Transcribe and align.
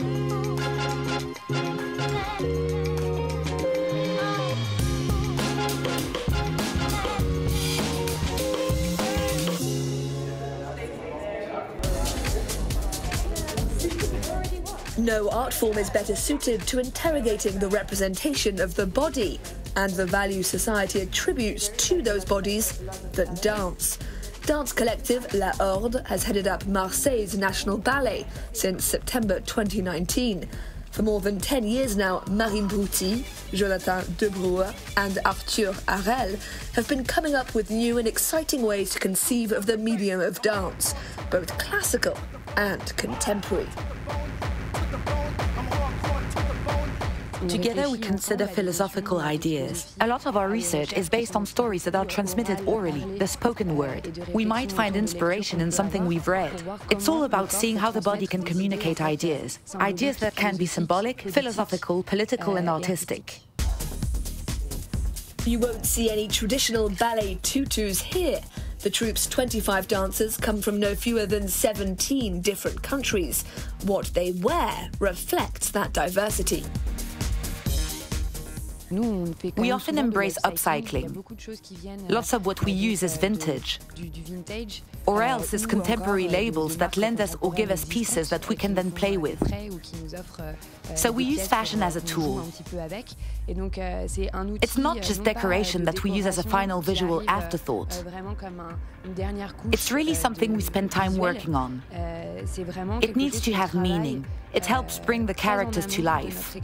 Attention, 0.00 0.59
No 15.10 15.28
art 15.30 15.52
form 15.52 15.76
is 15.76 15.90
better 15.90 16.14
suited 16.14 16.60
to 16.68 16.78
interrogating 16.78 17.58
the 17.58 17.66
representation 17.66 18.60
of 18.60 18.76
the 18.76 18.86
body 18.86 19.40
and 19.74 19.92
the 19.94 20.06
value 20.06 20.44
society 20.44 21.00
attributes 21.00 21.68
to 21.88 22.00
those 22.00 22.24
bodies 22.24 22.80
than 23.14 23.34
dance. 23.42 23.98
Dance 24.46 24.72
collective 24.72 25.34
La 25.34 25.50
Horde 25.54 26.06
has 26.06 26.22
headed 26.22 26.46
up 26.46 26.64
Marseille's 26.68 27.36
National 27.36 27.76
Ballet 27.76 28.24
since 28.52 28.84
September 28.84 29.40
2019. 29.40 30.48
For 30.92 31.02
more 31.02 31.20
than 31.20 31.40
10 31.40 31.64
years 31.64 31.96
now, 31.96 32.22
Marine 32.28 32.68
Brutti, 32.68 33.24
Jonathan 33.52 34.04
Debrouwer, 34.14 34.72
and 34.96 35.18
Arthur 35.24 35.72
Harel 35.88 36.38
have 36.74 36.86
been 36.86 37.02
coming 37.02 37.34
up 37.34 37.52
with 37.52 37.68
new 37.68 37.98
and 37.98 38.06
exciting 38.06 38.62
ways 38.62 38.90
to 38.90 39.00
conceive 39.00 39.50
of 39.50 39.66
the 39.66 39.76
medium 39.76 40.20
of 40.20 40.40
dance, 40.40 40.94
both 41.32 41.58
classical 41.58 42.16
and 42.56 42.96
contemporary. 42.96 43.66
Together, 47.48 47.88
we 47.88 47.98
consider 47.98 48.46
philosophical 48.46 49.18
ideas. 49.18 49.96
A 50.02 50.06
lot 50.06 50.26
of 50.26 50.36
our 50.36 50.48
research 50.48 50.92
is 50.92 51.08
based 51.08 51.34
on 51.34 51.46
stories 51.46 51.84
that 51.84 51.94
are 51.94 52.04
transmitted 52.04 52.60
orally, 52.66 53.00
the 53.16 53.26
spoken 53.26 53.76
word. 53.76 54.22
We 54.34 54.44
might 54.44 54.70
find 54.70 54.94
inspiration 54.94 55.60
in 55.60 55.72
something 55.72 56.06
we've 56.06 56.28
read. 56.28 56.62
It's 56.90 57.08
all 57.08 57.24
about 57.24 57.50
seeing 57.50 57.76
how 57.76 57.90
the 57.90 58.02
body 58.02 58.26
can 58.26 58.42
communicate 58.42 59.00
ideas. 59.00 59.58
Ideas 59.74 60.18
that 60.18 60.36
can 60.36 60.56
be 60.56 60.66
symbolic, 60.66 61.22
philosophical, 61.22 62.02
political, 62.02 62.56
and 62.56 62.68
artistic. 62.68 63.40
You 65.46 65.58
won't 65.58 65.86
see 65.86 66.10
any 66.10 66.28
traditional 66.28 66.90
ballet 66.90 67.38
tutus 67.42 68.02
here. 68.02 68.40
The 68.80 68.90
troupe's 68.90 69.26
25 69.26 69.88
dancers 69.88 70.36
come 70.36 70.60
from 70.60 70.78
no 70.78 70.94
fewer 70.94 71.26
than 71.26 71.48
17 71.48 72.40
different 72.40 72.82
countries. 72.82 73.44
What 73.84 74.06
they 74.14 74.32
wear 74.32 74.90
reflects 74.98 75.70
that 75.70 75.92
diversity. 75.92 76.64
We 78.90 79.70
often 79.70 79.98
embrace 79.98 80.36
upcycling. 80.44 81.08
Lots 82.08 82.32
of 82.32 82.46
what 82.46 82.64
we 82.64 82.72
use 82.72 83.02
is 83.02 83.16
vintage, 83.16 83.78
or 85.06 85.22
else 85.22 85.54
is 85.54 85.64
contemporary 85.64 86.28
labels 86.28 86.76
that 86.78 86.96
lend 86.96 87.20
us 87.20 87.36
or 87.40 87.52
give 87.52 87.70
us 87.70 87.84
pieces 87.84 88.30
that 88.30 88.48
we 88.48 88.56
can 88.56 88.74
then 88.74 88.90
play 88.90 89.16
with. 89.16 89.40
So 90.96 91.12
we 91.12 91.22
use 91.22 91.46
fashion 91.46 91.82
as 91.82 91.94
a 91.94 92.00
tool. 92.00 92.44
It's 93.48 94.76
not 94.76 95.00
just 95.02 95.22
decoration 95.22 95.84
that 95.84 96.02
we 96.02 96.10
use 96.10 96.26
as 96.26 96.38
a 96.38 96.42
final 96.42 96.80
visual 96.82 97.22
afterthought. 97.28 98.04
It's 99.72 99.92
really 99.92 100.14
something 100.14 100.54
we 100.54 100.62
spend 100.62 100.90
time 100.90 101.16
working 101.16 101.54
on. 101.54 101.82
It 101.92 103.14
needs 103.14 103.40
to 103.42 103.52
have 103.52 103.74
meaning. 103.74 104.26
It 104.52 104.66
helps 104.66 104.98
bring 104.98 105.26
the 105.26 105.34
characters 105.34 105.86
to 105.86 106.02
life. 106.02 106.56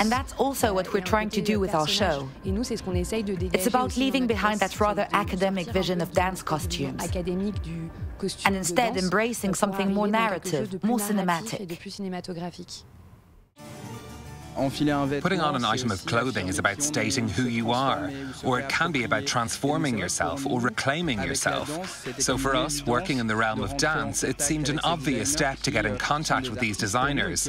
And 0.00 0.12
that's 0.12 0.32
also 0.34 0.72
what 0.72 0.92
we're 0.92 1.00
trying 1.00 1.30
to 1.30 1.42
do 1.42 1.58
with 1.58 1.74
our 1.74 1.88
show. 1.88 2.28
It's 2.44 3.66
about 3.66 3.96
leaving 3.96 4.26
behind 4.26 4.60
that 4.60 4.80
rather 4.80 5.08
academic 5.12 5.66
vision 5.68 6.00
of 6.00 6.12
dance 6.12 6.42
costumes 6.42 7.02
and 8.44 8.56
instead 8.56 8.96
embracing 8.96 9.54
something 9.54 9.92
more 9.92 10.06
narrative, 10.06 10.82
more 10.84 10.98
cinematic. 10.98 11.78
Putting 14.54 15.40
on 15.40 15.56
an 15.56 15.64
item 15.64 15.90
of 15.90 16.04
clothing 16.04 16.48
is 16.48 16.58
about 16.58 16.82
stating 16.82 17.28
who 17.28 17.44
you 17.44 17.72
are, 17.72 18.10
or 18.44 18.60
it 18.60 18.68
can 18.68 18.92
be 18.92 19.04
about 19.04 19.26
transforming 19.26 19.96
yourself 19.96 20.46
or 20.46 20.60
reclaiming 20.60 21.22
yourself. 21.22 22.06
So 22.20 22.36
for 22.36 22.54
us, 22.54 22.84
working 22.86 23.18
in 23.18 23.26
the 23.26 23.36
realm 23.36 23.62
of 23.62 23.76
dance, 23.76 24.22
it 24.22 24.40
seemed 24.40 24.68
an 24.68 24.78
obvious 24.84 25.32
step 25.32 25.58
to 25.60 25.70
get 25.70 25.86
in 25.86 25.96
contact 25.96 26.50
with 26.50 26.58
these 26.58 26.76
designers. 26.76 27.48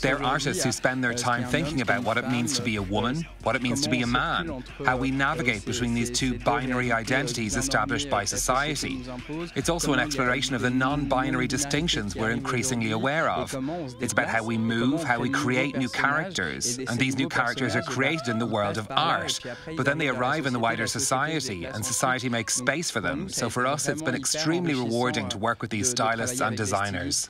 They're 0.00 0.22
artists 0.22 0.62
who 0.62 0.70
spend 0.72 1.02
their 1.02 1.14
time 1.14 1.44
thinking 1.44 1.80
about 1.80 2.04
what 2.04 2.16
it 2.16 2.28
means 2.30 2.54
to 2.56 2.62
be 2.62 2.76
a 2.76 2.82
woman, 2.82 3.26
what 3.42 3.56
it 3.56 3.62
means 3.62 3.80
to 3.82 3.90
be 3.90 4.02
a 4.02 4.06
man, 4.06 4.62
how 4.84 4.96
we 4.96 5.10
navigate 5.10 5.64
between 5.64 5.94
these 5.94 6.10
two 6.10 6.38
binary 6.40 6.92
identities 6.92 7.56
established 7.56 8.08
by 8.08 8.24
society. 8.24 9.04
It's 9.56 9.68
also 9.68 9.92
an 9.92 10.00
exploration 10.00 10.54
of 10.54 10.62
the 10.62 10.70
non-binary 10.70 11.48
distinctions 11.48 12.14
we're 12.14 12.30
increasingly 12.30 12.92
aware 12.92 13.28
of. 13.28 13.54
It's 14.00 14.12
about 14.12 14.28
how 14.28 14.44
we 14.44 14.58
move, 14.58 15.02
how 15.02 15.18
we 15.18 15.28
create 15.28 15.76
new 15.76 15.88
characters, 15.88 16.35
characters, 16.36 16.78
and 16.78 16.98
these 16.98 17.16
new 17.16 17.28
characters 17.28 17.76
are 17.76 17.82
created 17.82 18.28
in 18.28 18.38
the 18.38 18.46
world 18.46 18.78
of 18.78 18.86
art, 18.90 19.40
but 19.76 19.86
then 19.86 19.98
they 19.98 20.08
arrive 20.08 20.46
in 20.46 20.52
the 20.52 20.58
wider 20.58 20.86
society, 20.86 21.64
and 21.64 21.84
society 21.84 22.28
makes 22.28 22.54
space 22.54 22.90
for 22.90 23.00
them. 23.00 23.28
So 23.28 23.48
for 23.50 23.66
us, 23.66 23.88
it's 23.88 24.02
been 24.02 24.14
extremely 24.14 24.74
rewarding 24.74 25.28
to 25.30 25.38
work 25.38 25.62
with 25.62 25.70
these 25.70 25.90
stylists 25.90 26.40
and 26.40 26.56
designers. 26.56 27.28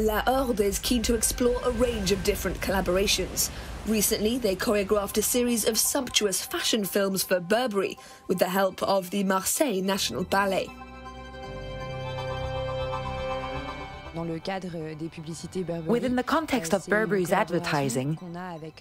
La 0.00 0.22
Horde 0.22 0.60
is 0.60 0.80
keen 0.80 1.02
to 1.02 1.14
explore 1.14 1.60
a 1.64 1.70
range 1.70 2.10
of 2.10 2.24
different 2.24 2.60
collaborations. 2.60 3.50
Recently, 3.86 4.38
they 4.38 4.56
choreographed 4.56 5.16
a 5.18 5.22
series 5.22 5.68
of 5.68 5.78
sumptuous 5.78 6.44
fashion 6.44 6.84
films 6.84 7.22
for 7.22 7.38
Burberry 7.38 7.96
with 8.26 8.38
the 8.40 8.48
help 8.48 8.82
of 8.82 9.10
the 9.10 9.22
Marseille 9.22 9.82
National 9.82 10.24
Ballet. 10.24 10.68
Within 15.86 16.16
the 16.16 16.22
context 16.22 16.72
of 16.72 16.86
Burberry's 16.86 17.32
advertising, 17.32 18.18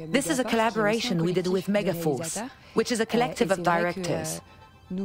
this 0.10 0.30
is 0.30 0.40
a 0.40 0.44
collaboration 0.44 1.24
we 1.24 1.34
did 1.34 1.48
with 1.48 1.68
Megaforce, 1.68 2.50
which 2.74 2.92
is 2.92 3.00
a 3.00 3.06
collective 3.06 3.52
of 3.52 3.64
directors. 3.64 4.42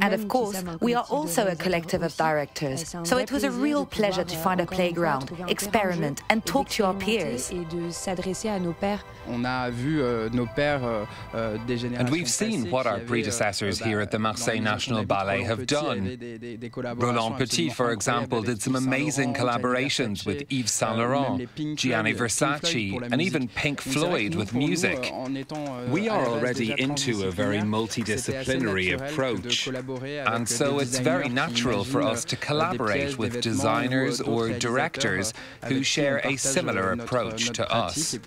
And 0.01 0.13
of 0.13 0.27
course, 0.27 0.63
we 0.79 0.93
are 0.93 1.05
also 1.09 1.47
a 1.47 1.55
collective 1.55 2.03
of 2.03 2.15
directors, 2.17 2.95
so 3.03 3.17
it 3.17 3.31
was 3.31 3.43
a 3.43 3.51
real 3.51 3.85
pleasure 3.85 4.23
to 4.23 4.37
find 4.37 4.61
a 4.61 4.65
playground, 4.65 5.31
experiment, 5.47 6.21
and 6.29 6.45
talk 6.45 6.69
to 6.69 6.85
our 6.85 6.93
peers. 6.93 7.51
And 11.99 12.09
we've 12.09 12.29
seen 12.29 12.71
what 12.71 12.87
our 12.87 12.99
predecessors 12.99 13.79
here 13.79 13.99
at 13.99 14.11
the 14.11 14.19
Marseille 14.19 14.59
National 14.59 15.03
Ballet 15.05 15.43
have 15.43 15.67
done. 15.67 16.17
Roland 16.95 17.37
Petit, 17.37 17.69
for 17.69 17.91
example, 17.91 18.41
did 18.41 18.61
some 18.61 18.75
amazing 18.75 19.33
collaborations 19.33 20.25
with 20.25 20.43
Yves 20.51 20.71
Saint 20.71 20.97
Laurent, 20.97 21.47
Gianni 21.75 22.13
Versace, 22.13 23.01
and 23.11 23.21
even 23.21 23.47
Pink 23.47 23.81
Floyd 23.81 24.35
with 24.35 24.53
music. 24.53 25.13
We 25.89 26.09
are 26.09 26.25
already 26.27 26.73
into 26.77 27.25
a 27.27 27.31
very 27.31 27.59
multidisciplinary 27.59 28.93
approach. 28.99 29.67
And 29.79 30.47
so 30.47 30.79
it's 30.79 30.99
very 30.99 31.29
natural 31.29 31.83
for 31.83 32.01
us 32.01 32.25
to 32.25 32.35
collaborate 32.35 33.17
with 33.17 33.41
designers 33.41 34.21
or 34.21 34.49
directors 34.51 35.33
who 35.65 35.83
share 35.83 36.19
a 36.23 36.35
similar 36.37 36.91
approach 36.91 37.49
to 37.51 37.71
us. 37.71 38.17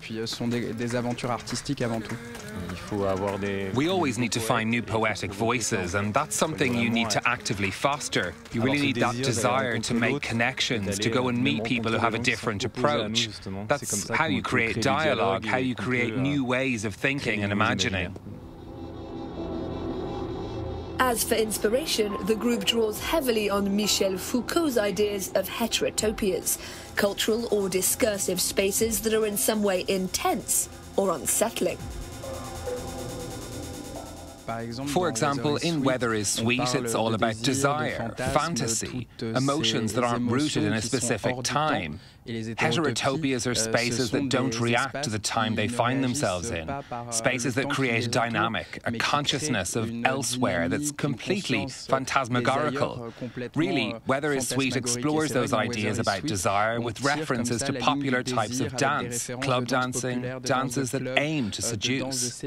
We 3.73 3.87
always 3.89 4.17
need 4.17 4.31
to 4.31 4.39
find 4.39 4.69
new 4.69 4.81
poetic 4.81 5.31
voices, 5.33 5.95
and 5.95 6.13
that's 6.13 6.35
something 6.35 6.75
you 6.75 6.89
need 6.89 7.09
to 7.11 7.27
actively 7.27 7.71
foster. 7.71 8.33
You 8.51 8.61
really 8.61 8.81
need 8.81 8.95
that 8.97 9.15
desire 9.15 9.79
to 9.79 9.93
make 9.93 10.21
connections, 10.21 10.99
to 10.99 11.09
go 11.09 11.27
and 11.27 11.43
meet 11.43 11.63
people 11.63 11.91
who 11.91 11.97
have 11.97 12.13
a 12.13 12.19
different 12.19 12.63
approach. 12.63 13.29
That's 13.67 14.09
how 14.09 14.25
you 14.25 14.41
create 14.41 14.81
dialogue, 14.81 15.45
how 15.45 15.57
you 15.57 15.75
create 15.75 16.17
new 16.17 16.45
ways 16.45 16.85
of 16.85 16.95
thinking 16.95 17.43
and 17.43 17.51
imagining. 17.51 18.15
As 21.05 21.21
for 21.21 21.35
inspiration, 21.35 22.15
the 22.27 22.33
group 22.35 22.63
draws 22.63 22.97
heavily 22.97 23.49
on 23.49 23.75
Michel 23.75 24.17
Foucault's 24.17 24.77
ideas 24.77 25.33
of 25.35 25.49
heterotopias, 25.49 26.57
cultural 26.95 27.49
or 27.51 27.67
discursive 27.67 28.39
spaces 28.39 29.01
that 29.01 29.13
are 29.13 29.25
in 29.25 29.35
some 29.35 29.63
way 29.63 29.83
intense 29.89 30.69
or 30.95 31.11
unsettling. 31.11 31.77
For 34.87 35.09
example, 35.09 35.57
in 35.57 35.83
Weather 35.83 36.13
is 36.13 36.27
Sweet, 36.27 36.75
it's 36.75 36.95
all 36.95 37.13
about 37.13 37.41
desire, 37.41 38.13
fantasy, 38.17 39.07
emotions 39.21 39.93
that 39.93 40.03
aren't 40.03 40.29
rooted 40.29 40.63
in 40.63 40.73
a 40.73 40.81
specific 40.81 41.43
time. 41.43 41.99
Heterotopias 42.25 43.45
are 43.47 43.55
spaces 43.55 44.11
that 44.11 44.29
don't 44.29 44.57
react 44.59 45.03
to 45.03 45.09
the 45.09 45.19
time 45.19 45.55
they 45.55 45.67
find 45.67 46.03
themselves 46.03 46.51
in, 46.51 46.71
spaces 47.11 47.55
that 47.55 47.69
create 47.69 48.05
a 48.05 48.09
dynamic, 48.09 48.79
a 48.85 48.93
consciousness 48.93 49.75
of 49.75 49.91
elsewhere 50.05 50.69
that's 50.69 50.91
completely 50.91 51.67
phantasmagorical. 51.67 53.13
Really, 53.55 53.95
Weather 54.07 54.33
is 54.33 54.47
Sweet 54.47 54.75
explores 54.75 55.31
those 55.31 55.53
ideas 55.53 55.99
about 55.99 56.23
desire 56.23 56.79
with 56.79 57.01
references 57.01 57.61
to 57.63 57.73
popular 57.73 58.23
types 58.23 58.59
of 58.59 58.75
dance, 58.77 59.29
club 59.41 59.67
dancing, 59.67 60.21
dances 60.43 60.91
that 60.91 61.17
aim 61.17 61.51
to 61.51 61.61
euh, 61.61 61.65
seduce. 61.65 62.43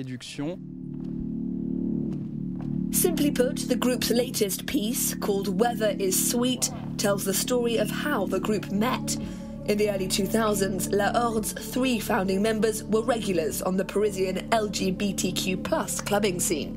Simply 2.96 3.30
put, 3.30 3.68
the 3.68 3.76
group's 3.76 4.08
latest 4.08 4.64
piece, 4.64 5.14
called 5.14 5.60
Weather 5.60 5.94
is 5.98 6.30
Sweet, 6.30 6.70
tells 6.96 7.26
the 7.26 7.34
story 7.34 7.76
of 7.76 7.90
how 7.90 8.24
the 8.24 8.40
group 8.40 8.70
met. 8.70 9.18
In 9.66 9.76
the 9.76 9.90
early 9.90 10.08
2000s, 10.08 10.90
La 10.96 11.12
Horde's 11.12 11.52
three 11.52 12.00
founding 12.00 12.40
members 12.40 12.84
were 12.84 13.02
regulars 13.02 13.60
on 13.60 13.76
the 13.76 13.84
Parisian 13.84 14.48
LGBTQ 14.48 15.62
plus 15.62 16.00
clubbing 16.00 16.40
scene. 16.40 16.74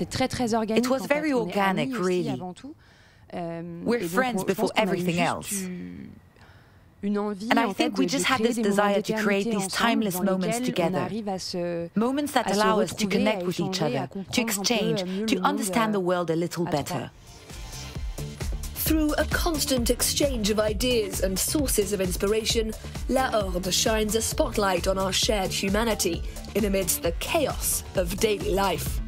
It 0.00 0.88
was 0.88 1.06
very 1.06 1.32
organic, 1.32 1.96
really. 1.96 2.42
Euh, 3.32 3.62
We're 3.84 4.08
friends 4.08 4.42
before 4.42 4.70
everything 4.76 5.20
else. 5.20 5.52
And 7.06 7.58
I 7.58 7.72
think 7.72 7.98
we 7.98 8.06
just 8.06 8.24
had 8.24 8.40
this 8.40 8.56
desire 8.56 9.02
to 9.02 9.22
create 9.22 9.44
these 9.44 9.68
timeless 9.68 10.20
moments 10.20 10.60
together. 10.60 11.08
Moments 11.94 12.32
that 12.32 12.50
allow 12.50 12.80
us 12.80 12.94
to 12.94 13.06
connect 13.06 13.44
with 13.44 13.60
each 13.60 13.80
other, 13.82 14.08
to 14.32 14.40
exchange, 14.40 15.30
to 15.30 15.38
understand 15.40 15.94
the 15.94 16.00
world 16.00 16.30
a 16.30 16.36
little 16.36 16.64
better. 16.64 17.10
Through 18.86 19.14
a 19.14 19.24
constant 19.24 19.90
exchange 19.90 20.48
of 20.50 20.60
ideas 20.60 21.20
and 21.22 21.36
sources 21.36 21.92
of 21.92 22.00
inspiration, 22.00 22.72
La 23.08 23.30
Horde 23.30 23.74
shines 23.74 24.14
a 24.14 24.22
spotlight 24.22 24.86
on 24.86 24.96
our 24.96 25.12
shared 25.12 25.50
humanity 25.50 26.22
in 26.54 26.66
amidst 26.66 27.02
the 27.02 27.10
chaos 27.18 27.82
of 27.96 28.16
daily 28.18 28.54
life. 28.54 29.00